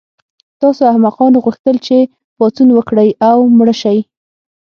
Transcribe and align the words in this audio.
تاسو 0.61 0.81
احمقانو 0.91 1.41
غوښتل 1.45 1.75
چې 1.85 1.97
پاڅون 2.37 2.69
وکړئ 2.77 3.09
او 3.29 3.37
مړه 3.57 3.75
شئ 3.81 3.99